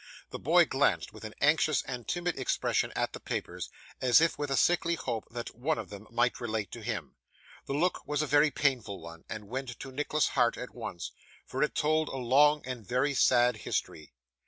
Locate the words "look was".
7.75-8.23